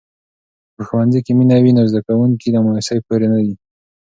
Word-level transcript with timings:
که 0.65 0.71
په 0.75 0.81
ښوونځي 0.87 1.19
کې 1.25 1.31
مینه 1.37 1.57
وي، 1.63 1.71
نو 1.77 1.81
زده 1.91 2.01
کوونکي 2.07 2.47
له 2.53 2.59
مایوسۍ 2.65 2.99
پورې 3.07 3.27
نه 3.33 3.37
وي. 3.43 3.53